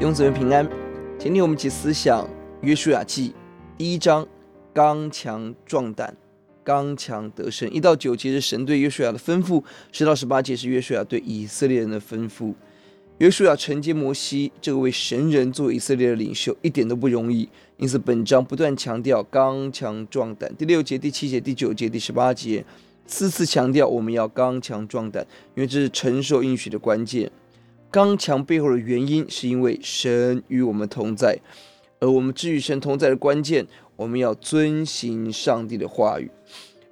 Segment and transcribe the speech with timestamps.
[0.00, 0.66] 兄姊妹平安，
[1.18, 2.26] 今天我们一起思想
[2.62, 3.34] 约书亚记
[3.76, 4.26] 第一章，
[4.72, 6.16] 刚强壮胆，
[6.64, 7.70] 刚强得胜。
[7.70, 12.54] 一到九节是神对约书亚的吩咐，十到十八节是约书亚对以色列人的吩咐。
[13.18, 17.46] 约书亚承接摩西这位神人做以色列的领袖，一点都不容易。
[17.76, 20.50] 因此本章不断强调刚强壮胆。
[20.56, 22.64] 第六节、第七节、第九节、第十八节，
[23.04, 27.30] 次次强调我们要刚强壮胆，因为这是承受应许的关键。
[27.92, 31.36] 刚强背后的原因，是因为神与我们同在，
[31.98, 36.30] 而我们至与神同在的关键，我们要遵行上帝的话语。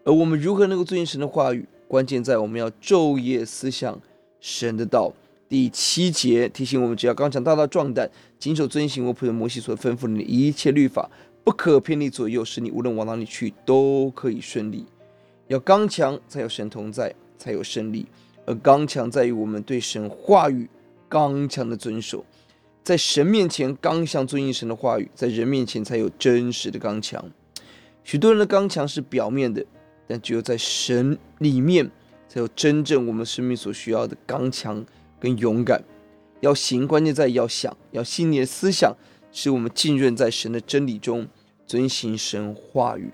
[0.05, 1.65] 而我们如何能够遵行神的话语？
[1.87, 4.01] 关键在我们要昼夜思想
[4.41, 5.13] 神的道。
[5.49, 11.09] 第七节提醒我们，只要刚强大大壮胆，谨守遵行我仆人摩西所吩咐你的一切律法，
[11.45, 14.85] 不可偏离左右，使你无论往哪里去都可以顺利。
[15.47, 18.05] 要刚强，才有神同在，才有胜利。
[18.45, 20.69] 而刚强在于我们对神话语。
[21.09, 22.25] 刚强的遵守，
[22.85, 27.25] 在神面前刚强遵行神的话语，在人面前才有真实的刚强。
[28.05, 29.65] 许多人的刚强是表面的，
[30.07, 31.91] 但只有在神里面，
[32.29, 34.85] 才有真正我们生命所需要的刚强
[35.19, 35.83] 跟勇敢。
[36.41, 38.95] 要行，关键在要想，要信念思想，
[39.33, 41.27] 使我们浸润在神的真理中，
[41.67, 43.11] 遵行神话语。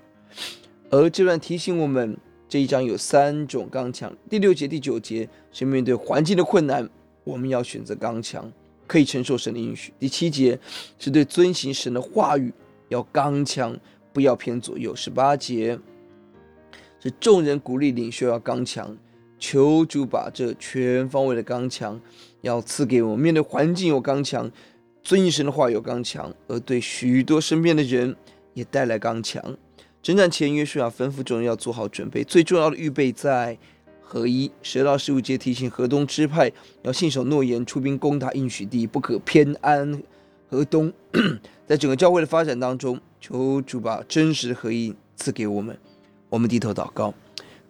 [0.89, 4.15] 而这段提醒我们，这一章有三种刚强。
[4.29, 6.87] 第六节、第九节是面对环境的困难。
[7.25, 8.49] 我们要选择刚强，
[8.87, 9.91] 可以承受神的应许。
[9.99, 10.57] 第七节
[10.97, 12.53] 是对遵行神的话语
[12.87, 13.77] 要刚强，
[14.13, 14.95] 不要偏左右。
[14.95, 15.77] 十八节
[17.01, 18.95] 是众人鼓励领袖要刚强，
[19.39, 21.99] 求主把这全方位的刚强
[22.41, 23.19] 要赐给我们。
[23.19, 24.49] 面对环境有刚强，
[25.01, 28.15] 遵行神的话有刚强，而对许多身边的人
[28.53, 29.43] 也带来刚强。
[30.03, 33.57] 征战前，约书亚吩咐众人要做好准备，最重要的预备在。
[34.07, 36.51] 合一，十到十五节提醒河东支派
[36.83, 40.01] 要信守诺言，出兵攻打应许地，不可偏安
[40.47, 40.93] 河东。
[41.65, 45.75] 在整个教会的发展当中，求主把真实的合一赐给我们。
[46.29, 47.13] 我们低头祷告，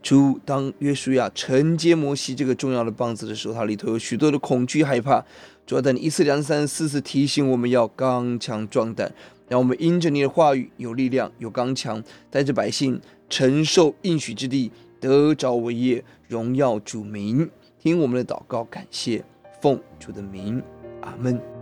[0.03, 5.23] 主，当约书亚承接摩西这个重要的棒子的时候，他里头有许多的恐惧害怕。
[5.65, 9.11] 主要在你一次、两次、三次、四次提醒我们要刚强壮胆，
[9.47, 14.71] 让我们因着你的话语有力量、有刚强，带着百姓承受应许之地。
[14.97, 17.47] 得着伟业，荣耀主名，
[17.77, 19.23] 听我们的祷告，感谢
[19.61, 20.63] 奉主的名，
[21.01, 21.54] 阿门。